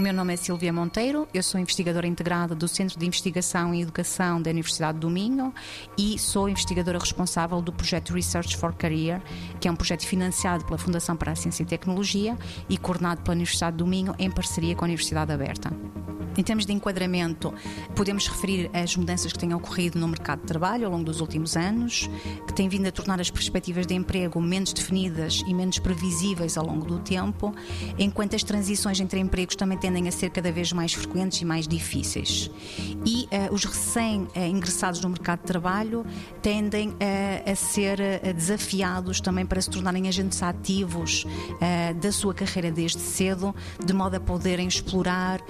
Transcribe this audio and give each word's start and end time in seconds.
nome 0.00 0.32
é 0.32 0.36
Silvia 0.36 0.72
Monteiro, 0.72 1.28
eu 1.34 1.42
sou 1.42 1.60
investigadora 1.60 2.06
integrada 2.06 2.54
do 2.54 2.66
Centro 2.66 2.98
de 2.98 3.06
Investigação 3.06 3.74
e 3.74 3.82
Educação 3.82 4.40
da 4.40 4.50
Universidade 4.50 4.98
do 4.98 5.10
Minho 5.10 5.52
e 5.98 6.18
sou 6.18 6.48
investigadora 6.48 6.98
responsável 6.98 7.60
do 7.60 7.72
projeto 7.72 8.14
Research 8.14 8.56
for 8.56 8.72
Career, 8.72 9.20
que 9.60 9.68
é 9.68 9.70
um 9.70 9.76
projeto 9.76 10.06
financiado 10.06 10.64
pela 10.64 10.78
Fundação 10.78 11.14
para 11.14 11.32
a 11.32 11.36
Ciência 11.36 11.62
e 11.62 11.66
Tecnologia 11.66 12.38
e 12.68 12.78
coordenado 12.78 13.20
pela 13.22 13.34
Universidade 13.34 13.76
do 13.76 13.86
Minho 13.86 14.14
em 14.18 14.30
parceria 14.30 14.74
com 14.74 14.84
a 14.84 14.88
Universidade 14.88 15.30
Aberta. 15.30 15.70
Em 16.36 16.42
termos 16.42 16.64
de 16.64 16.72
enquadramento, 16.72 17.52
podemos 17.94 18.26
referir 18.26 18.70
as 18.72 18.96
mudanças 18.96 19.32
que 19.32 19.38
têm 19.38 19.52
ocorrido 19.52 19.98
no 19.98 20.08
mercado 20.08 20.40
de 20.40 20.46
trabalho 20.46 20.86
ao 20.86 20.92
longo 20.92 21.04
dos 21.04 21.20
últimos 21.20 21.56
anos, 21.56 22.08
que 22.46 22.54
têm 22.54 22.68
vindo 22.68 22.86
a 22.86 22.92
tornar 22.92 23.20
as 23.20 23.30
perspectivas 23.30 23.86
de 23.86 23.94
emprego 23.94 24.40
menos 24.40 24.72
definidas 24.72 25.42
e 25.46 25.52
menos 25.52 25.78
previsíveis 25.78 26.56
ao 26.56 26.64
longo 26.64 26.86
do 26.86 26.98
tempo, 27.00 27.54
enquanto 27.98 28.34
as 28.34 28.42
transições 28.42 28.98
entre 28.98 29.20
empregos 29.20 29.56
também 29.56 29.76
tendem 29.76 30.08
a 30.08 30.12
ser 30.12 30.30
cada 30.30 30.50
vez 30.50 30.72
mais 30.72 30.94
frequentes 30.94 31.40
e 31.42 31.44
mais 31.44 31.68
difíceis. 31.68 32.50
E 33.04 33.24
uh, 33.24 33.52
os 33.52 33.64
recém-ingressados 33.64 35.02
no 35.02 35.10
mercado 35.10 35.40
de 35.40 35.46
trabalho 35.46 36.06
tendem 36.40 36.88
uh, 36.88 36.94
a 37.50 37.54
ser 37.54 37.98
uh, 38.00 38.32
desafiados 38.32 39.20
também 39.20 39.44
para 39.44 39.60
se 39.60 39.68
tornarem 39.68 40.08
agentes 40.08 40.42
ativos 40.42 41.26
da 42.00 42.12
sua 42.12 42.34
carreira 42.34 42.70
desde 42.70 43.00
cedo, 43.00 43.54
de 43.84 43.92
modo 43.92 44.16
a 44.16 44.20
poderem 44.20 44.66
explorar, 44.66 45.40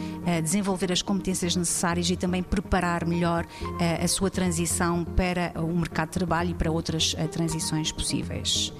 desenvolver 0.43 0.72
desenvolver 0.73 0.93
as 0.93 1.03
competências 1.03 1.55
necessárias 1.55 2.09
e 2.09 2.17
também 2.17 2.43
preparar 2.43 3.07
melhor 3.07 3.45
uh, 3.45 4.05
a 4.05 4.09
sua 4.09 4.31
transição 4.31 5.05
para 5.05 5.53
o 5.57 5.77
mercado 5.77 6.09
de 6.09 6.15
trabalho 6.15 6.51
e 6.51 6.55
para 6.55 6.71
outras 6.71 7.13
uh, 7.15 7.29
transições 7.29 7.93
possíveis. 7.93 8.73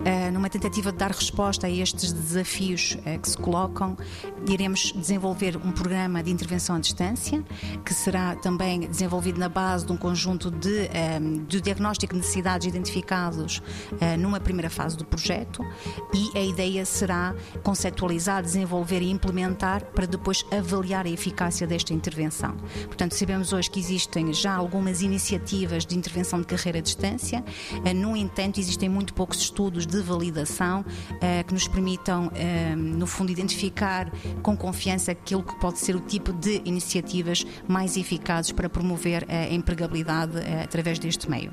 Uh, 0.00 0.32
numa 0.32 0.48
tentativa 0.48 0.90
de 0.90 0.98
dar 0.98 1.10
resposta 1.10 1.66
a 1.66 1.70
estes 1.70 2.12
desafios 2.12 2.96
que 3.22 3.28
se 3.28 3.36
colocam, 3.36 3.96
iremos 4.48 4.92
desenvolver 4.92 5.56
um 5.56 5.72
programa 5.72 6.22
de 6.22 6.30
intervenção 6.30 6.76
à 6.76 6.78
distância, 6.78 7.42
que 7.84 7.92
será 7.92 8.36
também 8.36 8.80
desenvolvido 8.80 9.38
na 9.38 9.48
base 9.48 9.86
de 9.86 9.92
um 9.92 9.96
conjunto 9.96 10.50
de, 10.50 10.88
um, 11.20 11.44
de 11.44 11.60
diagnóstico 11.60 12.14
de 12.14 12.20
necessidades 12.20 12.66
identificados 12.66 13.62
numa 14.18 14.40
primeira 14.40 14.70
fase 14.70 14.96
do 14.96 15.04
projeto 15.04 15.62
e 16.12 16.38
a 16.38 16.42
ideia 16.42 16.84
será 16.84 17.34
conceptualizar, 17.62 18.42
desenvolver 18.42 19.02
e 19.02 19.10
implementar 19.10 19.84
para 19.86 20.06
depois 20.06 20.44
avaliar 20.50 21.06
a 21.06 21.10
eficácia 21.10 21.33
eficácia 21.34 21.66
desta 21.66 21.92
intervenção. 21.92 22.56
Portanto, 22.86 23.14
sabemos 23.14 23.52
hoje 23.52 23.68
que 23.68 23.80
existem 23.80 24.32
já 24.32 24.54
algumas 24.54 25.02
iniciativas 25.02 25.84
de 25.84 25.96
intervenção 25.96 26.40
de 26.40 26.46
carreira 26.46 26.78
à 26.78 26.80
distância, 26.80 27.44
eh, 27.84 27.92
no 27.92 28.16
entanto, 28.16 28.60
existem 28.60 28.88
muito 28.88 29.12
poucos 29.12 29.40
estudos 29.40 29.84
de 29.84 30.00
validação 30.00 30.84
eh, 31.20 31.42
que 31.42 31.52
nos 31.52 31.66
permitam, 31.66 32.30
eh, 32.34 32.76
no 32.76 33.06
fundo, 33.06 33.32
identificar 33.32 34.10
com 34.42 34.56
confiança 34.56 35.10
aquilo 35.10 35.42
que 35.42 35.58
pode 35.58 35.80
ser 35.80 35.96
o 35.96 36.00
tipo 36.00 36.32
de 36.32 36.62
iniciativas 36.64 37.44
mais 37.66 37.96
eficazes 37.96 38.52
para 38.52 38.68
promover 38.68 39.26
a 39.28 39.52
empregabilidade 39.52 40.38
através 40.62 40.98
deste 40.98 41.28
meio. 41.28 41.52